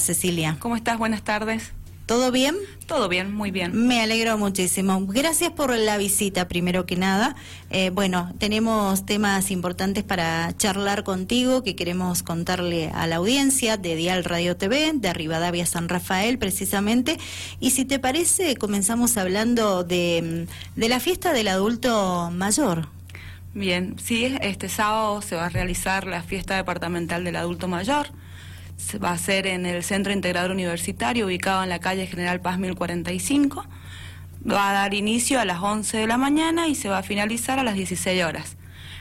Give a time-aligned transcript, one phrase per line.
[0.00, 0.56] Cecilia.
[0.60, 0.98] ¿Cómo estás?
[0.98, 1.72] Buenas tardes.
[2.06, 2.54] ¿Todo bien?
[2.86, 3.72] Todo bien, muy bien.
[3.74, 5.04] Me alegro muchísimo.
[5.08, 7.34] Gracias por la visita, primero que nada.
[7.70, 13.96] Eh, bueno, tenemos temas importantes para charlar contigo que queremos contarle a la audiencia de
[13.96, 17.18] Dial Radio TV, de Rivadavia San Rafael, precisamente.
[17.58, 22.86] Y si te parece, comenzamos hablando de, de la fiesta del adulto mayor.
[23.52, 28.06] Bien, sí, este sábado se va a realizar la fiesta departamental del adulto mayor
[29.02, 33.64] va a ser en el Centro Integrador Universitario, ubicado en la calle General Paz 1045.
[34.48, 37.58] Va a dar inicio a las 11 de la mañana y se va a finalizar
[37.58, 38.56] a las 16 horas,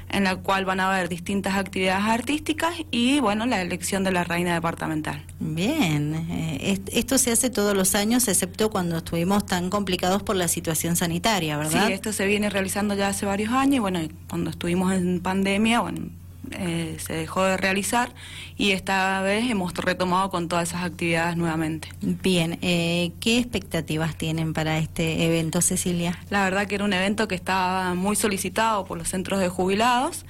[0.09, 4.23] en la cual van a haber distintas actividades artísticas y, bueno, la elección de la
[4.23, 5.23] reina departamental.
[5.40, 10.48] Bien, eh, esto se hace todos los años, excepto cuando estuvimos tan complicados por la
[10.48, 11.88] situación sanitaria, ¿verdad?
[11.88, 15.82] Sí, esto se viene realizando ya hace varios años y, bueno, cuando estuvimos en pandemia,
[15.82, 16.10] bueno,
[16.52, 18.13] eh, se dejó de realizar
[18.58, 21.90] y esta vez hemos retomado con todas esas actividades nuevamente.
[22.02, 26.20] Bien, eh, ¿qué expectativas tienen para este evento, Cecilia?
[26.29, 30.26] La verdad que era un evento que estaba muy solicitado por los centros de jubilados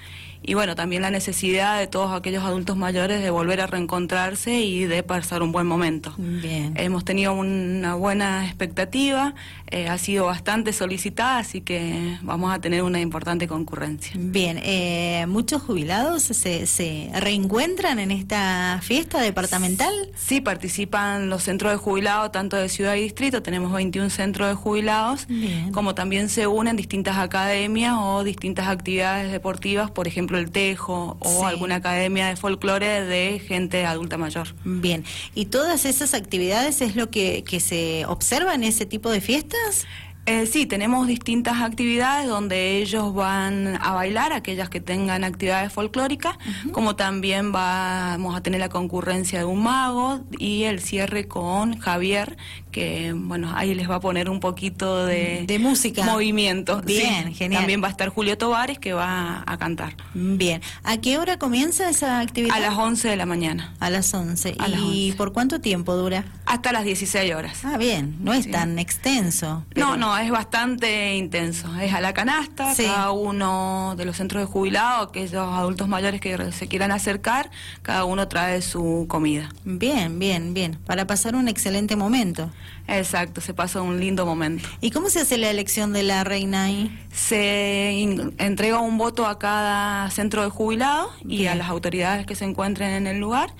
[0.47, 4.85] y bueno, también la necesidad de todos aquellos adultos mayores de volver a reencontrarse y
[4.85, 6.13] de pasar un buen momento.
[6.17, 6.73] Bien.
[6.77, 9.33] Hemos tenido una buena expectativa,
[9.67, 14.11] eh, ha sido bastante solicitada, así que vamos a tener una importante concurrencia.
[14.15, 19.93] Bien, eh, ¿muchos jubilados se, se reencuentran en esta fiesta departamental?
[20.15, 24.55] Sí, participan los centros de jubilados, tanto de ciudad y distrito, tenemos 21 centros de
[24.55, 25.27] jubilados,
[25.71, 31.45] como también se unen distintas academias o distintas actividades deportivas, por ejemplo, el Tejo o
[31.45, 34.55] alguna academia de folclore de gente adulta mayor.
[34.63, 39.21] Bien, ¿y todas esas actividades es lo que, que se observa en ese tipo de
[39.21, 39.85] fiestas?
[40.27, 46.35] Eh, sí, tenemos distintas actividades donde ellos van a bailar, aquellas que tengan actividades folclóricas,
[46.71, 52.37] como también vamos a tener la concurrencia de un mago y el cierre con Javier,
[52.75, 56.03] que bueno, ahí les va a poner un poquito de, de música.
[56.03, 56.81] Movimiento.
[56.81, 57.61] Bien, genial.
[57.61, 59.95] También va a estar Julio Tovares que va a cantar.
[60.13, 60.61] Bien.
[60.83, 62.53] ¿A qué hora comienza esa actividad?
[62.53, 63.73] A las 11 de la mañana.
[63.79, 64.57] A las 11.
[64.77, 66.25] ¿Y por cuánto tiempo dura?
[66.45, 67.63] Hasta las 16 horas.
[67.63, 69.63] Ah, bien, no es tan extenso.
[69.73, 71.73] No, no, es bastante intenso.
[71.79, 76.51] Es a la canasta, cada uno de los centros de jubilados, aquellos adultos mayores que
[76.51, 77.51] se quieran acercar,
[77.83, 79.49] cada uno trae su comida.
[79.63, 80.77] Bien, bien, bien.
[80.85, 82.51] Para pasar un excelente momento.
[82.87, 84.67] Exacto, se pasa un lindo momento.
[84.79, 86.97] ¿Y cómo se hace la elección de la reina ahí?
[87.11, 87.99] Se
[88.37, 92.91] entrega un voto a cada centro de jubilados y a las autoridades que se encuentren
[92.91, 93.53] en el lugar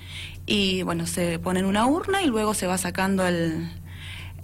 [0.46, 3.68] y bueno, se pone en una urna y luego se va sacando el,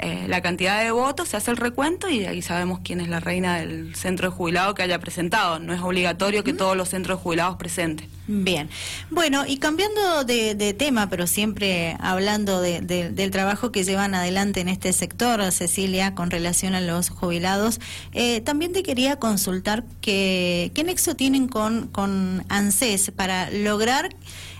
[0.01, 3.19] eh, la cantidad de votos, se hace el recuento y ahí sabemos quién es la
[3.19, 5.59] reina del centro de jubilado que haya presentado.
[5.59, 8.09] No es obligatorio que todos los centros de jubilados presenten.
[8.27, 8.69] Bien.
[9.09, 14.93] Bueno, y cambiando de, tema, pero siempre hablando del trabajo que llevan adelante en este
[14.93, 17.79] sector, Cecilia, con relación a los jubilados,
[18.13, 24.09] eh, también te quería consultar que, qué nexo tienen con, con ANSES para lograr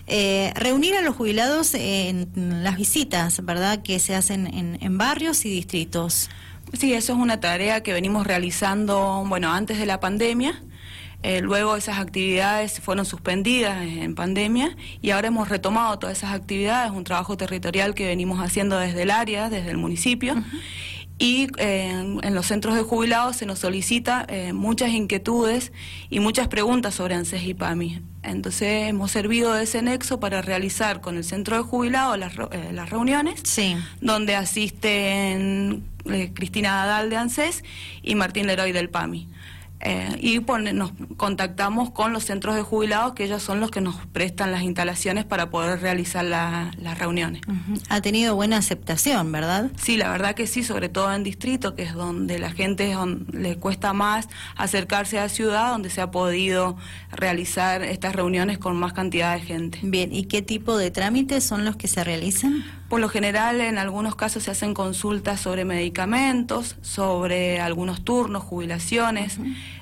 [0.08, 2.28] eh, reunir a los jubilados en
[2.64, 4.46] las visitas, ¿verdad?, que se hacen
[4.80, 6.30] en, barrios y distritos.
[6.72, 10.62] Sí, eso es una tarea que venimos realizando, bueno, antes de la pandemia.
[11.22, 16.90] Eh, luego esas actividades fueron suspendidas en pandemia y ahora hemos retomado todas esas actividades,
[16.90, 20.34] un trabajo territorial que venimos haciendo desde el área, desde el municipio
[21.22, 25.70] y eh, en los centros de jubilados se nos solicita eh, muchas inquietudes
[26.10, 28.02] y muchas preguntas sobre ANSES y PAMI.
[28.24, 32.72] Entonces hemos servido de ese nexo para realizar con el centro de jubilados las, eh,
[32.72, 33.40] las reuniones,
[34.00, 35.84] donde asisten
[36.34, 37.62] Cristina Nadal de ANSES
[38.02, 39.28] y Martín Leroy del PAMI.
[39.84, 40.38] Eh, y
[40.72, 44.62] nos contactamos con los centros de jubilados, que ellos son los que nos prestan las
[44.62, 47.42] instalaciones para poder realizar las reuniones.
[47.88, 49.70] Ha tenido buena aceptación, ¿verdad?
[49.76, 52.94] Sí, la verdad que sí, sobre todo en distrito, que es donde la gente
[53.32, 56.76] le cuesta más acercarse a la ciudad, donde se ha podido
[57.10, 59.80] realizar estas reuniones con más cantidad de gente.
[59.82, 62.64] Bien, ¿y qué tipo de trámites son los que se realizan?
[62.92, 69.38] Por lo general, en algunos casos se hacen consultas sobre medicamentos, sobre algunos turnos, jubilaciones.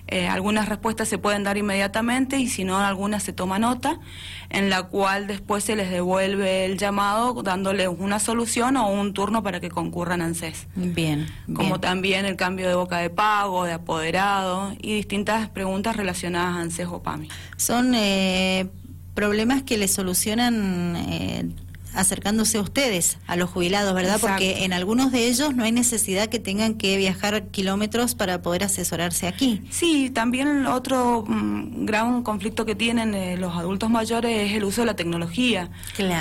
[0.06, 3.99] Eh, algunas respuestas se pueden dar inmediatamente y si no, algunas se toma nota,
[4.49, 9.43] en la cual después se les devuelve el llamado dándoles una solución o un turno
[9.43, 10.69] para que concurran a ANSES.
[10.76, 11.26] Bien.
[11.52, 16.61] Como también el cambio de boca de pago, de apoderado y distintas preguntas relacionadas a
[16.61, 17.29] ANSES o PAMI.
[17.56, 18.69] Son eh,
[19.14, 20.94] problemas que le solucionan.
[20.96, 21.49] Eh
[21.94, 24.19] acercándose a ustedes, a los jubilados, ¿verdad?
[24.20, 28.64] Porque en algunos de ellos no hay necesidad que tengan que viajar kilómetros para poder
[28.64, 29.62] asesorarse aquí.
[29.70, 34.82] Sí, también otro mm, gran conflicto que tienen eh, los adultos mayores es el uso
[34.82, 35.70] de la tecnología.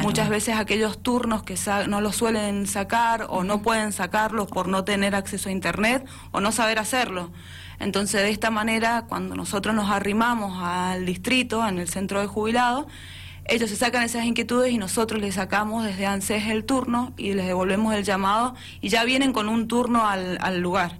[0.01, 1.56] Muchas veces aquellos turnos que
[1.88, 6.42] no los suelen sacar o no pueden sacarlos por no tener acceso a Internet o
[6.42, 7.31] no saber hacerlo.
[7.80, 12.88] Entonces, de esta manera, cuando nosotros nos arrimamos al distrito, en el centro de jubilados,
[13.50, 17.48] ellos se sacan esas inquietudes y nosotros les sacamos desde ANSES el turno y les
[17.48, 20.98] devolvemos el llamado y ya vienen con un turno al, lugar.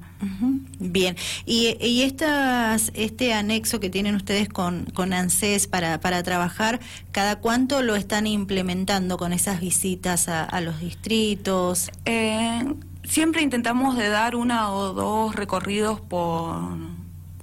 [0.80, 1.16] Bien,
[1.46, 6.80] y, y estas, este anexo que tienen ustedes con, con ANSES para, para trabajar,
[7.12, 11.92] ¿cada cuánto lo están implementando con esas visitas a, los distritos?
[12.06, 12.66] Eh,
[13.04, 16.99] siempre intentamos de dar una o dos recorridos por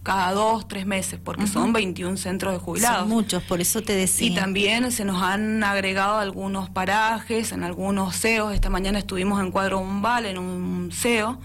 [0.07, 3.01] cada dos, tres meses, porque son 21 centros de jubilados.
[3.01, 4.29] Son muchos, por eso te decía.
[4.29, 8.55] Y también se nos han agregado algunos parajes, en algunos CEOs.
[8.55, 11.41] Esta mañana estuvimos en Cuadro Umbal, en un CEO,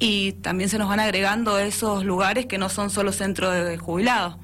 [0.00, 4.34] y también se nos van agregando esos lugares que no son solo centros de jubilados.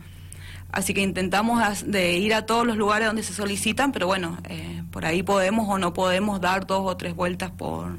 [0.70, 4.84] Así que intentamos de ir a todos los lugares donde se solicitan, pero bueno, eh,
[4.92, 7.98] por ahí podemos o no podemos dar dos o tres vueltas por,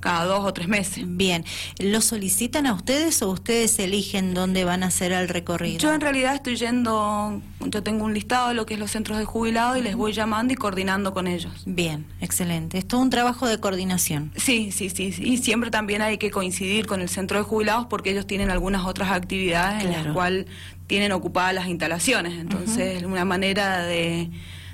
[0.00, 1.04] cada dos o tres meses.
[1.06, 1.44] Bien,
[1.78, 5.78] ¿lo solicitan a ustedes o ustedes eligen dónde van a hacer el recorrido?
[5.78, 9.18] Yo en realidad estoy yendo, yo tengo un listado de lo que es los centros
[9.18, 11.52] de jubilados y les voy llamando y coordinando con ellos.
[11.66, 12.78] Bien, excelente.
[12.78, 14.32] Es todo un trabajo de coordinación.
[14.36, 18.10] Sí, sí, sí, Y siempre también hay que coincidir con el centro de jubilados porque
[18.10, 20.46] ellos tienen algunas otras actividades en las cuales
[20.86, 22.38] tienen ocupadas las instalaciones.
[22.38, 24.30] Entonces, es una manera de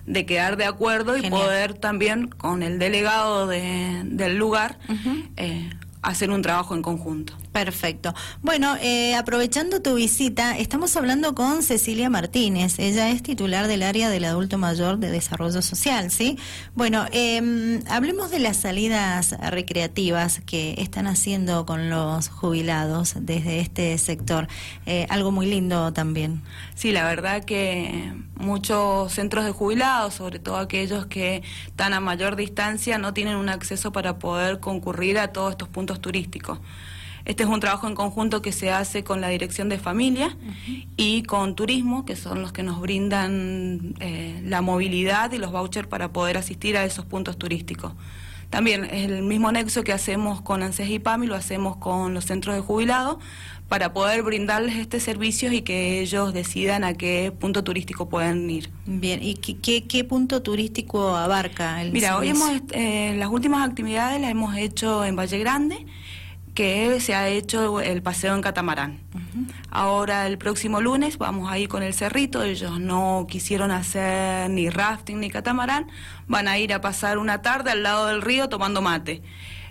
[0.07, 4.79] de quedar de acuerdo y poder también con el delegado de, del lugar
[5.37, 5.71] eh,
[6.03, 7.35] hacer un trabajo en conjunto.
[7.57, 8.15] Perfecto.
[8.43, 12.79] Bueno, eh, aprovechando tu visita, estamos hablando con Cecilia Martínez.
[12.79, 16.39] Ella es titular del área del adulto mayor de desarrollo social, ¿sí?
[16.75, 23.97] Bueno, eh, hablemos de las salidas recreativas que están haciendo con los jubilados desde este
[23.97, 24.49] sector.
[24.85, 26.43] Eh, algo muy lindo también.
[26.75, 32.37] Sí, la verdad que muchos centros de jubilados, sobre todo aquellos que están a mayor
[32.37, 36.59] distancia, no tienen un acceso para poder concurrir a todos estos puntos turísticos.
[37.27, 40.37] Este es un trabajo en conjunto que se hace con la Dirección de Familia
[40.97, 45.89] y con Turismo, que son los que nos brindan eh, la movilidad y los vouchers
[45.89, 47.93] para poder asistir a esos puntos turísticos.
[48.49, 52.55] También el mismo nexo que hacemos con ANSES y PAMI lo hacemos con los centros
[52.55, 53.17] de jubilados
[53.69, 58.71] para poder brindarles este servicio y que ellos decidan a qué punto turístico pueden ir.
[58.87, 64.21] Bien, ¿y qué, qué, punto turístico abarca el Mira, hoy hemos, eh, las últimas actividades
[64.21, 65.85] las hemos hecho en Valle Grande,
[66.57, 68.99] que se ha hecho el paseo en catamarán.
[69.71, 74.71] Ahora el próximo lunes vamos a ir con el cerrito, ellos no quisieron hacer ni
[74.71, 75.89] rafting ni catamarán,
[76.27, 79.23] van a ir a pasar una tarde al lado del río tomando mate.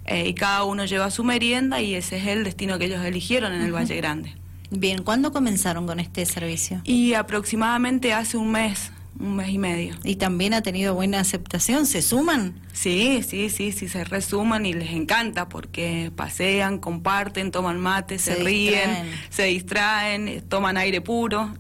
[0.05, 3.51] Eh, y cada uno lleva su merienda y ese es el destino que ellos eligieron
[3.51, 4.35] en el Valle Grande.
[4.69, 6.81] Bien, ¿cuándo comenzaron con este servicio?
[6.83, 9.95] Y aproximadamente hace un mes un mes y medio.
[10.03, 11.85] ¿Y también ha tenido buena aceptación?
[11.85, 12.59] ¿Se suman?
[12.73, 18.35] Sí, sí, sí, sí, se resuman y les encanta porque pasean, comparten, toman mate, se,
[18.35, 18.89] ríen,
[19.29, 21.53] se distraen, toman aire puro.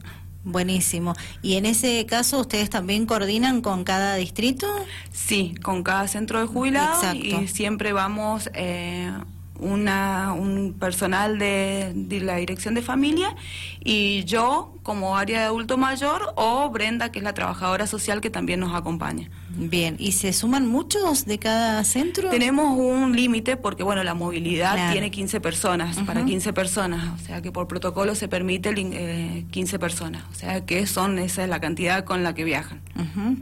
[0.43, 1.15] Buenísimo.
[1.41, 4.67] ¿Y en ese caso ustedes también coordinan con cada distrito?
[5.11, 9.11] Sí, con cada centro de jubilados y siempre vamos eh,
[9.59, 13.35] una, un personal de, de, la dirección de familia
[13.83, 18.29] y yo como área de adulto mayor o Brenda que es la trabajadora social que
[18.29, 19.29] también nos acompaña.
[19.57, 22.29] Bien, ¿y se suman muchos de cada centro?
[22.29, 27.41] Tenemos un límite porque bueno, la movilidad tiene 15 personas, para 15 personas, o sea
[27.41, 31.59] que por protocolo se permite eh, 15 personas, o sea que son esa es la
[31.59, 32.81] cantidad con la que viajan.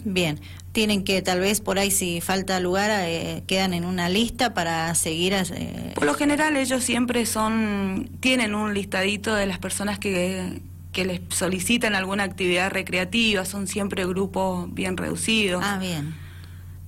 [0.05, 0.39] Bien,
[0.71, 4.93] tienen que tal vez por ahí si falta lugar eh, quedan en una lista para
[4.95, 10.61] seguir eh, por lo general ellos siempre son tienen un listadito de las personas que
[10.93, 16.23] que les solicitan alguna actividad recreativa son siempre grupos bien reducidos ah bien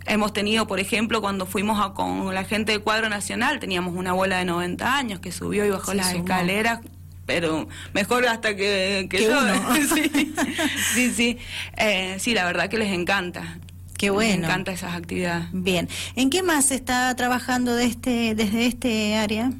[0.07, 4.11] Hemos tenido, por ejemplo, cuando fuimos a, con la gente del cuadro nacional, teníamos una
[4.11, 6.81] abuela de 90 años que subió y bajó las escaleras
[7.25, 9.39] pero mejor hasta que, yo.
[10.93, 11.37] sí, sí,
[11.77, 13.57] eh, sí, la verdad que les encanta.
[13.97, 14.41] Qué bueno.
[14.41, 15.47] Me encanta esas actividades.
[15.51, 15.89] Bien.
[16.15, 19.51] ¿En qué más se está trabajando de este, desde este área?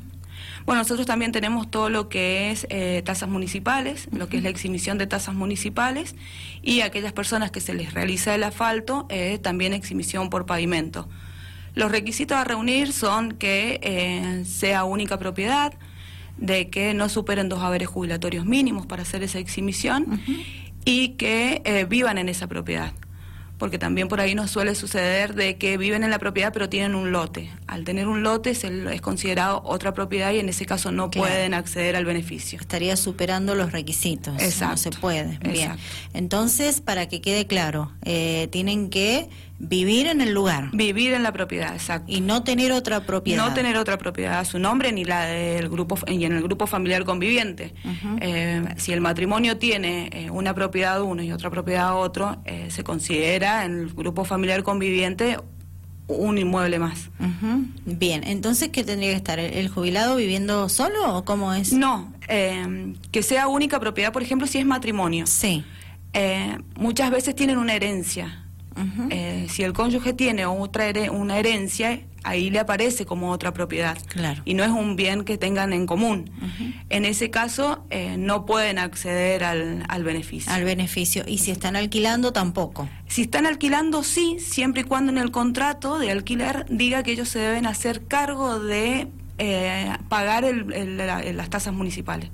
[0.65, 4.49] Bueno, nosotros también tenemos todo lo que es eh, tasas municipales, lo que es la
[4.49, 6.15] exhibición de tasas municipales
[6.63, 11.07] y aquellas personas que se les realiza el asfalto, eh, también exhibición por pavimento.
[11.75, 15.73] Los requisitos a reunir son que eh, sea única propiedad,
[16.37, 20.21] de que no superen dos haberes jubilatorios mínimos para hacer esa exhibición
[20.83, 22.91] y que vivan en esa propiedad
[23.57, 26.95] porque también por ahí nos suele suceder de que viven en la propiedad pero tienen
[26.95, 27.49] un lote.
[27.67, 31.53] Al tener un lote es, es considerado otra propiedad y en ese caso no pueden
[31.53, 32.59] acceder al beneficio.
[32.59, 34.35] Estaría superando los requisitos.
[34.41, 34.71] Exacto.
[34.73, 35.39] No se puede.
[35.39, 35.73] Bien.
[36.13, 40.69] Entonces, para que quede claro, eh, tienen que Vivir en el lugar.
[40.73, 42.11] Vivir en la propiedad, exacto.
[42.11, 43.47] Y no tener otra propiedad.
[43.47, 46.67] No tener otra propiedad a su nombre ni la del grupo y en el grupo
[46.67, 47.73] familiar conviviente.
[48.19, 52.83] Eh, si el matrimonio tiene eh, una propiedad uno y otra propiedad otro, eh, se
[52.83, 55.37] considera en el grupo familiar conviviente
[56.07, 57.09] un inmueble más.
[57.85, 59.39] Bien, entonces, ¿qué tendría que estar?
[59.39, 61.71] ¿El jubilado viviendo solo o cómo es?
[61.73, 65.25] No, que sea única propiedad, por ejemplo, si es matrimonio.
[65.25, 65.63] Sí.
[66.77, 68.44] muchas veces tienen una herencia
[69.09, 73.97] eh, si el cónyuge tiene otra una herencia, ahí le aparece como otra propiedad.
[74.09, 74.41] Claro.
[74.45, 76.31] Y no es un bien que tengan en común.
[76.89, 80.51] En ese caso, eh, no pueden acceder al, al, beneficio.
[80.51, 81.23] Al beneficio.
[81.27, 82.89] Y si están alquilando, tampoco.
[83.07, 87.29] Si están alquilando, sí, siempre y cuando en el contrato de alquiler diga que ellos
[87.29, 92.29] se deben hacer cargo de eh, pagar las tasas municipales.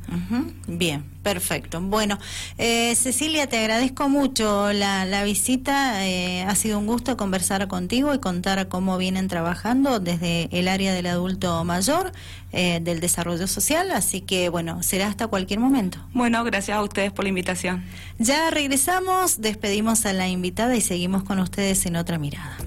[0.67, 1.81] Bien, perfecto.
[1.81, 2.19] Bueno,
[2.59, 6.07] eh, Cecilia, te agradezco mucho la, visita.
[6.07, 10.93] Eh, ha sido un gusto conversar contigo y contar cómo vienen trabajando desde el área
[10.93, 12.11] del adulto mayor,
[12.51, 13.91] del desarrollo social.
[13.91, 15.97] Así que, bueno, será hasta cualquier momento.
[16.13, 17.83] Bueno, gracias a ustedes por la invitación.
[18.19, 22.57] Ya regresamos, despedimos a la invitada y seguimos con ustedes en otra mirada.